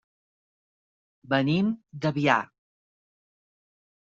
[1.35, 1.69] Venim
[2.07, 2.41] d'Avià.